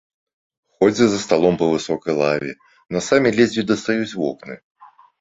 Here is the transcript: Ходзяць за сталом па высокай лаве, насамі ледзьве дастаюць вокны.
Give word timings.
Ходзяць 0.79 1.09
за 1.11 1.19
сталом 1.25 1.59
па 1.59 1.69
высокай 1.75 2.13
лаве, 2.23 2.51
насамі 2.99 3.37
ледзьве 3.39 3.71
дастаюць 3.77 4.13
вокны. 4.21 4.63